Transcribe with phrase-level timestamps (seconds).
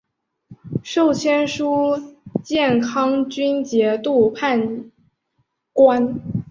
[0.83, 4.89] 授签书建康军节度判
[5.73, 6.19] 官。